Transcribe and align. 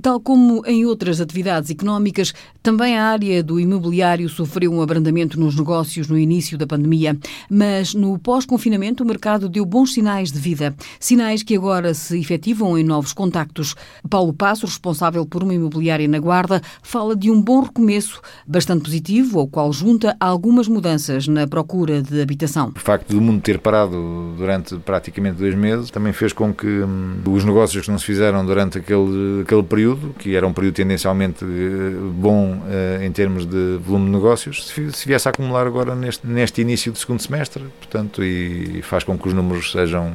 Tal 0.00 0.18
como 0.20 0.64
em 0.66 0.86
outras 0.86 1.20
atividades 1.20 1.70
económicas, 1.70 2.32
também 2.62 2.96
a 2.96 3.04
área 3.04 3.42
do 3.42 3.60
imobiliário 3.60 4.26
sofreu 4.26 4.72
um 4.72 4.80
abrandamento 4.80 5.38
nos 5.38 5.54
negócios 5.54 6.08
no 6.08 6.16
início 6.16 6.56
da 6.56 6.66
pandemia, 6.66 7.18
mas 7.50 7.92
no 7.92 8.18
pós-confinamento 8.18 9.04
o 9.04 9.06
mercado 9.06 9.50
deu 9.50 9.66
bons 9.66 9.92
sinais 9.92 10.32
de 10.32 10.38
vida, 10.38 10.74
sinais 10.98 11.42
que 11.42 11.54
agora 11.54 11.92
se 11.92 12.18
efetivam 12.18 12.78
em 12.78 12.82
novos 12.82 13.12
contactos. 13.12 13.74
Paulo 14.08 14.32
Passo, 14.32 14.64
responsável 14.64 15.26
por 15.26 15.42
uma 15.42 15.52
imobiliária 15.52 16.08
na 16.08 16.18
Guarda, 16.18 16.62
fala 16.82 17.14
de 17.14 17.30
um 17.30 17.42
bom 17.42 17.60
recomeço, 17.60 18.22
bastante 18.46 18.84
positivo, 18.84 19.40
ao 19.40 19.46
qual 19.46 19.70
junta 19.74 20.16
algumas 20.18 20.68
mudanças 20.68 21.28
na 21.28 21.46
procura 21.46 22.00
de 22.00 22.22
habitação. 22.22 22.72
O 22.74 22.80
facto 22.80 23.10
do 23.10 23.20
mundo 23.20 23.42
ter 23.42 23.58
parado 23.58 24.34
durante 24.38 24.76
praticamente 24.76 25.36
dois 25.36 25.54
meses 25.54 25.90
também 25.90 26.14
fez 26.14 26.32
com 26.32 26.54
que 26.54 26.66
hum, 26.66 27.20
os 27.26 27.44
negócios 27.44 27.84
que 27.84 27.90
não 27.90 27.98
se 27.98 28.06
fizeram 28.06 28.46
durante 28.46 28.78
aquele, 28.78 29.42
aquele 29.42 29.62
período 29.62 29.81
período, 29.82 30.14
que 30.18 30.36
era 30.36 30.46
um 30.46 30.52
período 30.52 30.74
tendencialmente 30.74 31.44
eh, 31.44 31.96
bom 32.14 32.54
uh, 32.54 33.02
em 33.02 33.10
termos 33.10 33.44
de 33.44 33.78
volume 33.78 34.06
de 34.06 34.12
negócios, 34.12 34.66
se 34.66 35.06
viesse 35.06 35.28
a 35.28 35.30
acumular 35.30 35.66
agora 35.66 35.94
neste, 35.94 36.26
neste 36.26 36.60
início 36.60 36.92
do 36.92 36.98
segundo 36.98 37.20
semestre, 37.20 37.64
portanto, 37.80 38.22
e 38.22 38.80
faz 38.82 39.02
com 39.02 39.18
que 39.18 39.26
os 39.26 39.34
números 39.34 39.72
sejam 39.72 40.12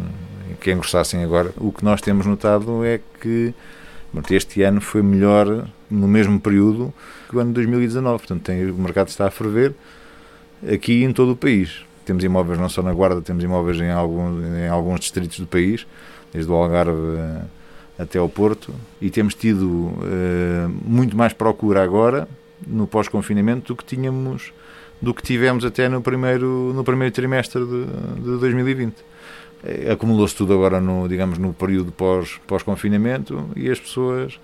que 0.62 0.72
engrossassem 0.72 1.24
agora. 1.24 1.54
O 1.58 1.72
que 1.72 1.84
nós 1.84 2.02
temos 2.02 2.26
notado 2.26 2.84
é 2.86 3.00
que 3.22 3.54
este 4.32 4.64
ano 4.64 4.80
foi 4.80 5.04
melhor 5.04 5.68
no 5.92 6.08
mesmo 6.08 6.40
período 6.40 6.94
que 7.30 7.36
o 7.36 7.40
ano 7.40 7.50
de 7.50 7.56
2019, 7.56 8.18
portanto, 8.20 8.44
tem, 8.44 8.72
o 8.72 8.76
mercado 8.76 9.10
está 9.10 9.28
a 9.28 9.32
ferver 9.32 9.74
aqui 10.74 11.04
em 11.04 11.12
todo 11.12 11.34
o 11.34 11.36
país. 11.36 11.86
Temos 12.06 12.24
imóveis 12.24 12.58
não 12.58 12.70
só 12.70 12.82
na 12.82 12.94
Guarda, 12.94 13.22
temos 13.22 13.44
imóveis 13.44 13.80
em 13.82 13.92
alguns, 13.92 14.44
em 14.46 14.68
alguns 14.70 15.02
distritos 15.02 15.40
do 15.40 15.46
país, 15.46 15.86
desde 16.34 16.50
o 16.50 16.56
Algarve 16.56 17.18
até 17.98 18.20
ao 18.20 18.30
Porto 18.30 18.74
e 19.02 19.10
temos 19.10 19.34
tido 19.34 19.68
uh, 19.68 20.70
muito 20.86 21.18
mais 21.18 21.34
procura 21.34 21.84
agora 21.84 22.28
no 22.66 22.88
pós-confinamento 22.88 23.74
do 23.74 23.76
que 23.76 23.84
tínhamos 23.84 24.54
do 25.02 25.14
que 25.14 25.22
tivemos 25.22 25.66
até 25.66 25.90
no 25.90 26.02
primeiro 26.02 26.72
no 26.74 26.84
primeiro 26.84 27.14
trimestre 27.14 27.64
de, 27.66 27.86
de 27.86 28.40
2020 28.40 28.96
eh, 29.64 29.92
acumulou-se 29.92 30.36
tudo 30.36 30.54
agora 30.54 30.80
no 30.80 31.08
digamos 31.08 31.38
no 31.38 31.54
período 31.54 31.92
pós 31.92 32.40
pós 32.48 32.64
confinamento 32.64 33.50
e 33.56 33.70
as 33.70 33.80
pessoas 33.80 34.40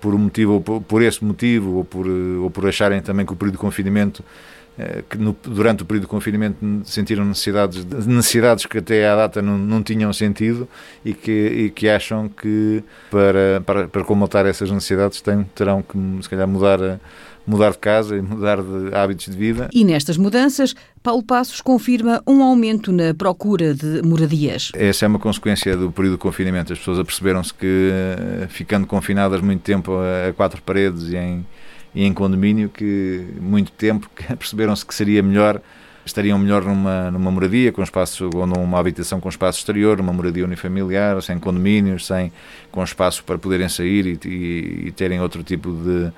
por 0.00 0.14
um 0.14 0.18
motivo 0.18 0.54
ou 0.54 0.60
por, 0.60 0.80
por 0.82 1.02
esse 1.02 1.24
motivo 1.24 1.76
ou 1.76 1.84
por 1.84 2.06
ou 2.06 2.50
por 2.50 2.66
acharem 2.66 3.00
também 3.00 3.24
que 3.24 3.32
o 3.32 3.36
período 3.36 3.54
de 3.54 3.60
confinamento 3.60 4.22
eh, 4.22 4.67
que 5.08 5.18
no, 5.18 5.36
durante 5.42 5.82
o 5.82 5.86
período 5.86 6.04
de 6.04 6.08
confinamento 6.08 6.58
sentiram 6.84 7.24
necessidades, 7.24 7.84
necessidades 7.84 8.64
que 8.64 8.78
até 8.78 9.08
à 9.08 9.16
data 9.16 9.42
não, 9.42 9.58
não 9.58 9.82
tinham 9.82 10.12
sentido 10.12 10.68
e 11.04 11.12
que, 11.12 11.30
e 11.30 11.70
que 11.70 11.88
acham 11.88 12.28
que 12.28 12.82
para, 13.10 13.60
para, 13.66 13.88
para 13.88 14.04
comatar 14.04 14.46
essas 14.46 14.70
necessidades 14.70 15.20
têm, 15.20 15.44
terão 15.54 15.82
que 15.82 15.98
se 16.22 16.28
calhar 16.28 16.46
mudar, 16.46 17.00
mudar 17.44 17.72
de 17.72 17.78
casa 17.78 18.16
e 18.16 18.22
mudar 18.22 18.62
de 18.62 18.94
hábitos 18.94 19.26
de 19.26 19.36
vida. 19.36 19.68
E 19.72 19.84
nestas 19.84 20.16
mudanças, 20.16 20.74
Paulo 21.02 21.24
Passos 21.24 21.60
confirma 21.60 22.22
um 22.26 22.42
aumento 22.42 22.92
na 22.92 23.12
procura 23.14 23.74
de 23.74 24.00
moradias. 24.02 24.70
Essa 24.74 25.06
é 25.06 25.08
uma 25.08 25.18
consequência 25.18 25.76
do 25.76 25.90
período 25.90 26.12
de 26.12 26.18
confinamento. 26.18 26.72
As 26.72 26.78
pessoas 26.78 27.00
aperceberam-se 27.00 27.52
que 27.52 27.90
eh, 27.92 28.46
ficando 28.48 28.86
confinadas 28.86 29.40
muito 29.40 29.62
tempo 29.62 29.92
a 29.92 30.32
quatro 30.34 30.62
paredes 30.62 31.08
e 31.08 31.16
em 31.16 31.46
e 31.98 32.04
em 32.04 32.14
condomínio 32.14 32.68
que 32.68 33.26
muito 33.40 33.72
tempo 33.72 34.08
perceberam-se 34.38 34.86
que 34.86 34.94
seria 34.94 35.20
melhor 35.20 35.60
estariam 36.06 36.38
melhor 36.38 36.64
numa, 36.64 37.10
numa 37.10 37.30
moradia 37.30 37.72
com 37.72 37.82
espaço 37.82 38.30
ou 38.34 38.46
numa 38.46 38.78
habitação 38.78 39.20
com 39.20 39.28
espaço 39.28 39.58
exterior, 39.58 40.00
uma 40.00 40.12
moradia 40.12 40.44
unifamiliar, 40.44 41.20
sem 41.20 41.38
condomínios, 41.38 42.06
sem 42.06 42.32
com 42.70 42.82
espaço 42.82 43.22
para 43.24 43.36
poderem 43.36 43.68
sair 43.68 44.06
e, 44.06 44.28
e, 44.28 44.86
e 44.86 44.92
terem 44.92 45.20
outro 45.20 45.42
tipo 45.42 45.70
de, 45.70 46.10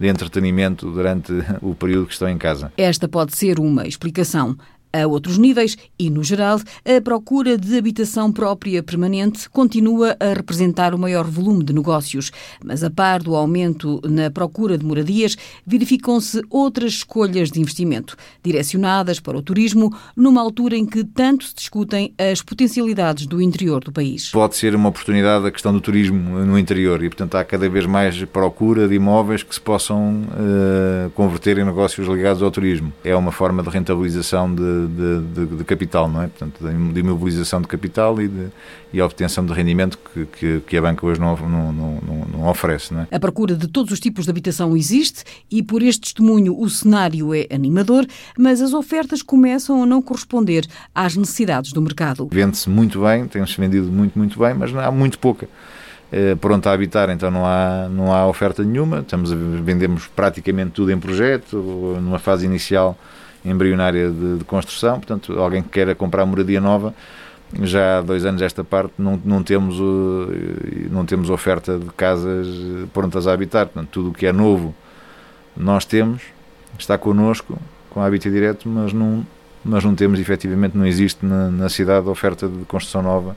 de 0.00 0.08
entretenimento 0.08 0.90
durante 0.90 1.32
o 1.60 1.74
período 1.74 2.06
que 2.06 2.14
estão 2.14 2.28
em 2.28 2.38
casa. 2.38 2.72
Esta 2.76 3.06
pode 3.06 3.36
ser 3.36 3.60
uma 3.60 3.86
explicação. 3.86 4.56
A 4.96 5.06
outros 5.06 5.36
níveis 5.36 5.76
e, 5.98 6.08
no 6.08 6.24
geral, 6.24 6.58
a 6.84 7.00
procura 7.02 7.58
de 7.58 7.76
habitação 7.76 8.32
própria 8.32 8.82
permanente 8.82 9.46
continua 9.50 10.16
a 10.18 10.32
representar 10.32 10.94
o 10.94 10.98
maior 10.98 11.24
volume 11.26 11.62
de 11.62 11.74
negócios. 11.74 12.32
Mas, 12.64 12.82
a 12.82 12.88
par 12.88 13.22
do 13.22 13.36
aumento 13.36 14.00
na 14.08 14.30
procura 14.30 14.78
de 14.78 14.86
moradias, 14.86 15.36
verificam-se 15.66 16.40
outras 16.48 16.92
escolhas 16.92 17.50
de 17.50 17.60
investimento, 17.60 18.16
direcionadas 18.42 19.20
para 19.20 19.36
o 19.36 19.42
turismo, 19.42 19.94
numa 20.16 20.40
altura 20.40 20.76
em 20.76 20.86
que 20.86 21.04
tanto 21.04 21.44
se 21.44 21.54
discutem 21.54 22.14
as 22.16 22.40
potencialidades 22.40 23.26
do 23.26 23.42
interior 23.42 23.84
do 23.84 23.92
país. 23.92 24.30
Pode 24.30 24.56
ser 24.56 24.74
uma 24.74 24.88
oportunidade 24.88 25.46
a 25.46 25.50
questão 25.50 25.72
do 25.72 25.80
turismo 25.80 26.44
no 26.44 26.58
interior 26.58 27.02
e, 27.04 27.08
portanto, 27.08 27.34
há 27.34 27.44
cada 27.44 27.68
vez 27.68 27.84
mais 27.84 28.24
procura 28.24 28.88
de 28.88 28.94
imóveis 28.94 29.42
que 29.42 29.54
se 29.54 29.60
possam 29.60 30.22
uh, 30.22 31.10
converter 31.10 31.58
em 31.58 31.64
negócios 31.64 32.08
ligados 32.08 32.42
ao 32.42 32.50
turismo. 32.50 32.92
É 33.04 33.14
uma 33.14 33.32
forma 33.32 33.62
de 33.62 33.68
rentabilização 33.68 34.54
de 34.54 34.85
de, 34.86 35.20
de, 35.20 35.56
de, 35.56 35.64
capital, 35.64 36.08
não 36.08 36.22
é? 36.22 36.28
Portanto, 36.28 36.58
de 36.62 37.00
imobilização 37.00 37.60
de 37.60 37.68
capital 37.68 38.20
e, 38.20 38.28
de, 38.28 38.48
e 38.92 39.00
obtenção 39.00 39.44
de 39.44 39.52
rendimento 39.52 39.98
que, 39.98 40.26
que, 40.26 40.60
que 40.66 40.76
a 40.76 40.82
banca 40.82 41.04
hoje 41.06 41.20
não, 41.20 41.36
não, 41.36 41.72
não, 41.72 42.00
não, 42.32 42.48
oferece. 42.48 42.92
Não 42.94 43.02
é? 43.02 43.08
A 43.10 43.20
procura 43.20 43.54
de 43.54 43.68
todos 43.68 43.92
os 43.92 44.00
tipos 44.00 44.24
de 44.24 44.30
habitação 44.30 44.76
existe 44.76 45.24
e, 45.50 45.62
por 45.62 45.82
este 45.82 46.00
testemunho, 46.00 46.58
o 46.58 46.68
cenário 46.68 47.34
é 47.34 47.46
animador, 47.50 48.06
mas 48.38 48.60
as 48.60 48.72
ofertas 48.72 49.22
começam 49.22 49.82
a 49.82 49.86
não 49.86 50.00
corresponder 50.00 50.66
às 50.94 51.16
necessidades 51.16 51.72
do 51.72 51.82
mercado. 51.82 52.28
Vende-se 52.30 52.68
muito 52.68 53.02
bem, 53.02 53.26
tem-se 53.26 53.60
vendido 53.60 53.86
muito, 53.86 54.18
muito 54.18 54.38
bem, 54.38 54.54
mas 54.54 54.74
há 54.74 54.90
muito 54.90 55.18
pouca. 55.18 55.48
Eh, 56.12 56.36
pronto 56.36 56.66
a 56.68 56.72
habitar, 56.72 57.10
então 57.10 57.30
não 57.30 57.44
há, 57.44 57.88
não 57.90 58.12
há 58.12 58.26
oferta 58.26 58.62
nenhuma. 58.62 59.00
Estamos 59.00 59.32
a, 59.32 59.34
vendemos 59.34 60.06
praticamente 60.06 60.70
tudo 60.70 60.92
em 60.92 60.98
projeto, 60.98 61.56
numa 62.00 62.18
fase 62.18 62.46
inicial 62.46 62.96
embrionária 63.50 64.10
de, 64.10 64.38
de, 64.38 64.44
construção, 64.44 65.00
portanto, 65.00 65.38
alguém 65.38 65.62
que 65.62 65.68
queira 65.68 65.94
comprar 65.94 66.26
moradia 66.26 66.60
nova, 66.60 66.94
já 67.62 67.98
há 67.98 68.02
dois 68.02 68.24
anos 68.24 68.42
esta 68.42 68.64
parte 68.64 68.94
não, 68.98 69.20
não, 69.24 69.42
temos, 69.42 69.76
não 70.90 71.06
temos 71.06 71.30
oferta 71.30 71.78
de 71.78 71.86
casas 71.90 72.48
prontas 72.92 73.26
a 73.26 73.32
habitar, 73.32 73.66
portanto, 73.66 73.88
tudo 73.90 74.10
o 74.10 74.12
que 74.12 74.26
é 74.26 74.32
novo 74.32 74.74
nós 75.56 75.84
temos, 75.84 76.22
está 76.78 76.98
connosco, 76.98 77.58
com 77.88 78.02
hábito 78.02 78.30
direto, 78.30 78.68
mas 78.68 78.92
não, 78.92 79.24
mas 79.64 79.84
não 79.84 79.94
temos, 79.94 80.20
efetivamente, 80.20 80.76
não 80.76 80.86
existe 80.86 81.24
na, 81.24 81.50
na 81.50 81.68
cidade 81.68 82.08
oferta 82.08 82.48
de 82.48 82.64
construção 82.64 83.02
nova 83.02 83.36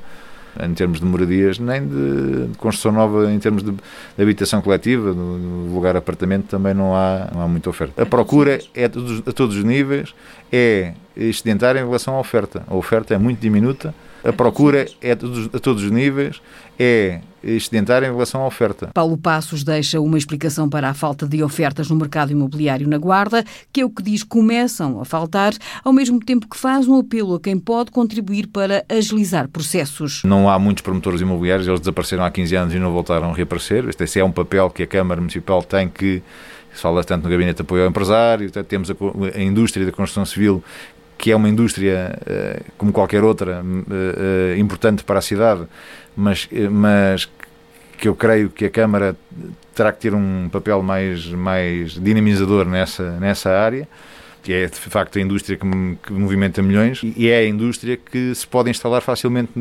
em 0.62 0.74
termos 0.74 1.00
de 1.00 1.06
moradias, 1.06 1.60
nem 1.60 1.88
de, 1.88 2.48
de 2.48 2.58
construção 2.58 2.92
nova 2.92 3.32
em 3.32 3.40
termos 3.40 3.64
de, 3.64 3.72
de 3.72 4.22
habitação 4.22 4.62
coletiva, 4.62 5.14
no, 5.14 5.74
lugar 5.74 5.96
apartamento 5.96 6.48
também 6.48 6.74
não 6.74 6.96
há, 6.96 7.30
não 7.34 7.42
há 7.42 7.48
muita 7.48 7.70
oferta. 7.70 8.02
A 8.02 8.06
procura 8.06 8.60
é 8.74 8.86
a 8.86 8.90
todos, 8.90 9.28
a 9.28 9.32
todos 9.32 9.56
os 9.56 9.64
níveis, 9.64 10.14
é 10.52 10.94
excedentária 11.16 11.80
em 11.80 11.86
relação 11.86 12.16
à 12.16 12.20
oferta. 12.20 12.64
A 12.68 12.76
oferta 12.76 13.14
é 13.14 13.18
muito 13.18 13.40
diminuta, 13.40 13.94
a 14.24 14.34
procura 14.34 14.88
é 15.02 15.12
a 15.12 15.16
todos, 15.16 15.50
a 15.54 15.60
todos 15.60 15.84
os 15.84 15.92
níveis, 15.92 16.42
é 16.78 17.22
excedentária 17.44 18.08
em 18.08 18.12
relação 18.12 18.42
à 18.42 18.48
oferta. 18.48 18.90
Paulo 18.94 19.18
Passos 19.18 19.64
deixa 19.64 20.00
uma 20.00 20.18
explicação 20.18 20.70
para 20.70 20.90
a 20.90 20.94
falta 20.94 21.26
de 21.26 21.42
ofertas 21.42 21.90
no 21.90 21.96
mercado 21.96 22.32
imobiliário 22.32 22.88
na 22.88 22.98
Guarda, 22.98 23.44
que 23.72 23.82
é 23.82 23.86
o 23.86 23.90
que 23.90 24.04
diz 24.04 24.24
começam 24.24 25.00
a 25.00 25.06
faltar, 25.06 25.54
ao 25.84 25.94
mesmo 25.94 26.20
tempo 26.20 26.48
que 26.48 26.58
faz 26.58 26.88
um 26.88 27.00
apelo 27.00 27.36
a 27.36 27.40
quem 27.40 27.58
pode 27.58 27.92
contribuir 27.92 28.48
para 28.48 28.84
agilizar 28.90 29.48
processos. 29.48 30.22
Não 30.24 30.50
há 30.50 30.60
muitos 30.60 30.82
promotores 30.82 31.22
imobiliários, 31.22 31.68
eles 31.68 31.80
desapareceram 31.80 32.24
há 32.24 32.32
15 32.32 32.56
anos 32.56 32.74
e 32.74 32.80
não 32.80 32.92
voltaram 32.92 33.32
a 33.32 33.34
reaparecer. 33.34 33.88
Este 33.88 34.20
é 34.20 34.24
um 34.24 34.32
papel 34.32 34.70
que 34.70 34.84
a 34.84 34.88
Câmara 34.88 35.22
Municipal 35.22 35.64
tem 35.64 35.88
que 35.88 36.22
fala 36.72 37.04
tanto 37.04 37.24
no 37.24 37.30
Gabinete 37.30 37.58
de 37.58 37.62
Apoio 37.64 37.84
ao 37.84 37.90
Empresário, 37.90 38.50
temos 38.52 38.90
a, 38.92 38.96
a 39.36 39.42
indústria 39.42 39.86
da 39.86 39.92
construção 39.92 40.26
civil 40.26 40.64
que 41.20 41.32
é 41.32 41.36
uma 41.36 41.50
indústria 41.50 42.18
eh, 42.26 42.62
como 42.78 42.94
qualquer 42.94 43.26
outra 43.26 43.62
eh, 43.62 44.54
eh, 44.54 44.58
importante 44.58 45.04
para 45.04 45.20
a 45.20 45.22
cidade, 45.22 45.68
mas, 46.16 46.48
mas 46.72 47.30
que 47.98 48.08
eu 48.08 48.16
creio 48.16 48.50
que 48.50 48.64
a 48.64 48.70
Câmara 48.70 49.18
terá 49.76 49.92
que 49.92 50.00
ter 50.00 50.16
um 50.16 50.48
papel 50.50 50.82
mais, 50.82 51.28
mais 51.28 51.92
dinamizador 51.92 52.66
nessa, 52.66 53.20
nessa 53.20 53.50
área 53.50 53.86
que 54.42 54.54
é 54.54 54.66
de 54.66 54.76
facto 54.76 55.18
a 55.18 55.22
indústria 55.22 55.58
que, 55.58 55.68
que, 56.04 56.14
movimenta 56.14 56.62
milhões 56.62 57.02
e 57.04 57.28
é 57.28 57.40
a 57.40 57.46
indústria 57.46 57.98
que 57.98 58.34
se 58.34 58.48
pode 58.48 58.70
instalar 58.70 59.02
facilmente 59.02 59.52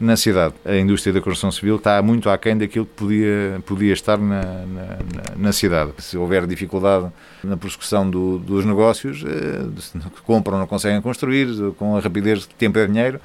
na 0.00 0.16
cidade. 0.16 0.54
A 0.64 0.76
indústria 0.76 1.12
da 1.12 1.20
construção 1.20 1.50
civil 1.50 1.76
está 1.76 2.00
muito 2.02 2.30
aquém 2.30 2.56
daquilo 2.56 2.86
que 2.86 2.92
podia, 2.92 3.62
podia 3.66 3.92
estar 3.92 4.18
na, 4.18 4.42
na, 4.42 4.98
na 5.36 5.52
cidade. 5.52 5.92
Se 5.98 6.16
houver 6.16 6.46
dificuldade 6.46 7.10
na 7.44 7.56
prossecução 7.56 8.08
do, 8.08 8.38
dos 8.38 8.64
negócios, 8.64 9.24
eh, 9.24 10.00
compram, 10.24 10.58
não 10.58 10.66
conseguem 10.66 11.00
construir, 11.00 11.48
com 11.78 11.96
a 11.96 12.00
rapidez 12.00 12.40
de 12.40 12.48
tempo 12.54 12.78
é 12.78 12.86
dinheiro, 12.86 13.20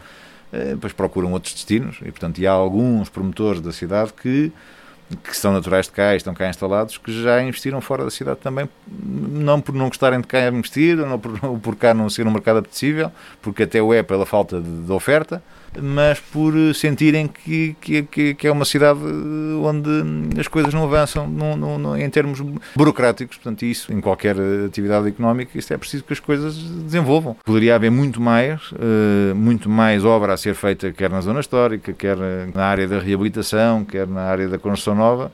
eh, 0.52 0.72
depois 0.72 0.94
procuram 0.94 1.32
outros 1.32 1.54
destinos 1.54 1.98
e, 2.02 2.12
portanto, 2.12 2.46
há 2.46 2.52
alguns 2.52 3.10
promotores 3.10 3.62
da 3.62 3.72
cidade 3.72 4.12
que 4.14 4.52
que 5.18 5.36
são 5.36 5.54
naturais 5.54 5.86
de 5.86 5.92
cá 5.92 6.14
e 6.14 6.18
estão 6.18 6.34
cá 6.34 6.50
instalados, 6.50 6.98
que 6.98 7.12
já 7.22 7.42
investiram 7.42 7.82
fora 7.82 8.04
da 8.04 8.12
cidade 8.12 8.40
também, 8.40 8.70
não 8.88 9.60
por 9.60 9.74
não 9.74 9.88
gostarem 9.88 10.22
de 10.22 10.28
cá 10.28 10.48
investir, 10.48 11.00
ou 11.00 11.20
por, 11.20 11.40
por 11.60 11.76
cá 11.76 11.94
não 11.94 12.10
ser 12.10 12.28
um 12.28 12.32
mercado 12.32 12.60
apetecível, 12.60 13.12
porque 13.42 13.64
até 13.64 13.82
o 13.82 13.94
é 13.94 14.04
pela 14.04 14.26
falta 14.26 14.60
de, 14.60 14.86
de 14.86 14.92
oferta, 14.92 15.42
mas 15.80 16.20
por 16.20 16.54
sentirem 16.76 17.28
que, 17.28 17.76
que, 17.80 18.34
que 18.34 18.48
é 18.48 18.52
uma 18.52 18.66
cidade 18.66 19.00
onde 19.64 20.40
as 20.40 20.48
coisas 20.48 20.74
não 20.74 20.84
avançam 20.84 21.28
no, 21.28 21.56
no, 21.56 21.98
em 21.98 22.10
termos 22.10 22.42
burocráticos. 22.76 23.38
Portanto, 23.38 23.64
isso, 23.64 23.92
em 23.94 24.02
qualquer 24.02 24.36
atividade 24.66 25.08
económica, 25.08 25.58
isso 25.58 25.74
é 25.74 25.78
preciso 25.78 26.04
que 26.04 26.14
as 26.14 26.20
coisas 26.20 26.56
desenvolvam. 26.58 27.36
Poderia 27.46 27.76
haver 27.76 27.92
muito 27.92 28.22
mais, 28.22 28.72
uh, 28.72 29.36
muito 29.36 29.70
mais 29.70 30.04
obra 30.04 30.34
a 30.34 30.38
ser 30.38 30.56
feita, 30.56 30.92
quer 30.92 31.10
na 31.10 31.22
zona 31.22 31.40
histórica, 31.40 31.94
quer 31.94 32.18
na 32.54 32.66
área 32.66 32.88
da 32.88 33.00
reabilitação, 33.00 33.86
quer 33.86 34.08
na 34.08 34.22
área 34.22 34.48
da 34.48 34.58
construção 34.58 34.96
nova 34.96 35.32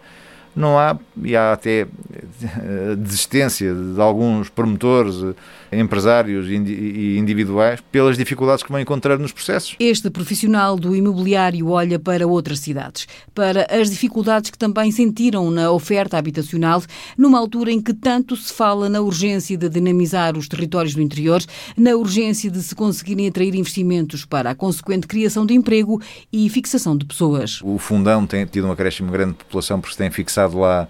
não 0.57 0.77
há, 0.77 0.97
e 1.23 1.35
há 1.35 1.53
até 1.53 1.81
eh, 1.81 2.95
desistência 2.97 3.71
de 3.73 4.01
alguns 4.01 4.49
promotores, 4.49 5.15
eh, 5.23 5.35
empresários 5.71 6.47
e 6.49 7.17
individuais 7.17 7.81
pelas 7.91 8.17
dificuldades 8.17 8.63
que 8.63 8.71
vão 8.71 8.79
encontrar 8.79 9.17
nos 9.17 9.31
processos. 9.31 9.75
Este 9.79 10.09
profissional 10.09 10.77
do 10.77 10.95
imobiliário 10.95 11.69
olha 11.69 11.99
para 11.99 12.25
outras 12.27 12.59
cidades, 12.59 13.07
para 13.33 13.67
as 13.69 13.89
dificuldades 13.89 14.49
que 14.49 14.57
também 14.57 14.91
sentiram 14.91 15.49
na 15.51 15.71
oferta 15.71 16.17
habitacional, 16.17 16.81
numa 17.17 17.39
altura 17.39 17.71
em 17.71 17.81
que 17.81 17.93
tanto 17.93 18.35
se 18.35 18.53
fala 18.53 18.89
na 18.89 19.01
urgência 19.01 19.57
de 19.57 19.69
dinamizar 19.69 20.37
os 20.37 20.47
territórios 20.47 20.95
do 20.95 21.01
interior, 21.01 21.41
na 21.75 21.95
urgência 21.95 22.49
de 22.49 22.61
se 22.61 22.75
conseguirem 22.75 23.27
atrair 23.27 23.55
investimentos 23.55 24.25
para 24.25 24.51
a 24.51 24.55
consequente 24.55 25.07
criação 25.07 25.45
de 25.45 25.53
emprego 25.53 26.01
e 26.31 26.49
fixação 26.49 26.97
de 26.97 27.05
pessoas. 27.05 27.59
O 27.63 27.77
Fundão 27.77 28.25
tem 28.25 28.45
tido 28.45 28.67
um 28.67 28.71
acréscimo 28.71 29.11
grande 29.11 29.33
de 29.33 29.37
população 29.43 29.79
porque 29.79 29.93
se 29.93 29.97
tem 29.97 30.09
fixado 30.09 30.57
lá 30.59 30.87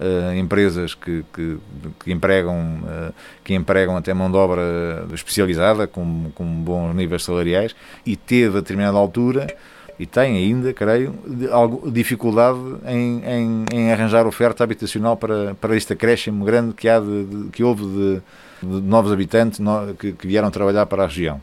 uh, 0.00 0.34
empresas 0.34 0.94
que, 0.94 1.24
que, 1.32 1.58
que 2.02 2.12
empregam, 2.12 2.80
uh, 2.82 3.14
que 3.44 3.54
empregam 3.54 3.96
até 3.96 4.12
mão 4.14 4.30
de 4.30 4.36
obra 4.36 5.06
especializada, 5.12 5.86
com, 5.86 6.30
com 6.34 6.44
bons 6.44 6.94
níveis 6.94 7.22
salariais, 7.22 7.76
e 8.04 8.16
teve 8.16 8.58
a 8.58 8.60
determinada 8.60 8.96
altura 8.96 9.46
e 9.98 10.06
tem 10.06 10.38
ainda, 10.38 10.72
creio, 10.72 11.14
dificuldade 11.92 12.58
em, 12.86 13.22
em, 13.22 13.64
em, 13.70 13.92
arranjar 13.92 14.26
oferta 14.26 14.64
habitacional 14.64 15.14
para, 15.14 15.54
para 15.56 15.76
este 15.76 15.92
acréscimo 15.92 16.42
grande 16.42 16.72
que, 16.72 16.88
há 16.88 16.98
de, 16.98 17.24
de, 17.24 17.50
que 17.50 17.62
houve 17.62 17.84
de, 17.84 18.22
de 18.62 18.80
novos 18.80 19.12
habitantes 19.12 19.58
no, 19.58 19.94
que, 19.94 20.12
que, 20.12 20.26
vieram 20.26 20.50
trabalhar 20.50 20.86
para 20.86 21.02
a 21.02 21.06
região 21.06 21.42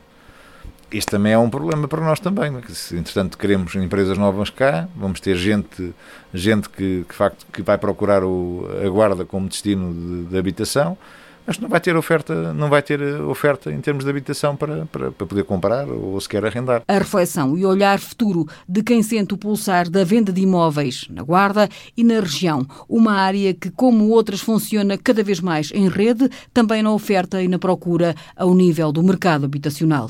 este 0.91 1.11
também 1.11 1.33
é 1.33 1.37
um 1.37 1.49
problema 1.49 1.87
para 1.87 2.01
nós 2.01 2.19
também. 2.19 2.49
Né? 2.49 2.61
Se, 2.69 2.95
entretanto, 2.95 3.37
queremos 3.37 3.75
empresas 3.75 4.17
novas 4.17 4.49
cá, 4.49 4.87
vamos 4.95 5.19
ter 5.19 5.35
gente, 5.35 5.93
gente 6.33 6.69
que, 6.69 7.05
que, 7.07 7.13
facto, 7.13 7.45
que 7.51 7.61
vai 7.61 7.77
procurar 7.77 8.23
o, 8.23 8.67
a 8.83 8.89
guarda 8.89 9.25
como 9.25 9.47
destino 9.47 9.93
de, 9.93 10.29
de, 10.29 10.37
habitação, 10.37 10.97
mas 11.45 11.59
não 11.59 11.69
vai 11.69 11.79
ter 11.79 11.95
oferta, 11.95 12.53
não 12.53 12.69
vai 12.69 12.81
ter 12.81 13.01
oferta 13.21 13.71
em 13.71 13.79
termos 13.79 14.03
de 14.03 14.09
habitação 14.09 14.55
para, 14.55 14.85
para, 14.85 15.11
para 15.11 15.27
poder 15.27 15.43
comprar 15.43 15.87
ou 15.87 16.19
sequer 16.19 16.45
arrendar. 16.45 16.83
A 16.87 16.97
reflexão 16.97 17.57
e 17.57 17.65
olhar 17.65 17.99
futuro 17.99 18.45
de 18.67 18.83
quem 18.83 19.01
sente 19.01 19.33
o 19.33 19.37
pulsar 19.37 19.89
da 19.89 20.03
venda 20.03 20.31
de 20.31 20.41
imóveis 20.41 21.07
na 21.09 21.23
Guarda 21.23 21.69
e 21.95 22.03
na 22.03 22.19
região, 22.19 22.65
uma 22.87 23.13
área 23.13 23.53
que, 23.53 23.69
como 23.69 24.09
outras, 24.09 24.41
funciona 24.41 24.97
cada 24.97 25.23
vez 25.23 25.39
mais 25.39 25.71
em 25.73 25.87
rede, 25.89 26.29
também 26.53 26.81
na 26.81 26.91
oferta 26.91 27.41
e 27.41 27.47
na 27.47 27.59
procura 27.59 28.13
ao 28.35 28.53
nível 28.53 28.91
do 28.91 29.03
mercado 29.03 29.45
habitacional. 29.45 30.09